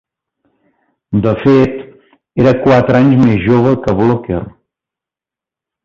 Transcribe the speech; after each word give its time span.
De 1.25 1.33
fet, 1.41 1.77
era 2.45 2.55
quatre 2.65 2.99
anys 3.05 3.23
més 3.23 3.47
jove 3.47 3.79
que 3.87 3.97
Blocker. 4.03 4.45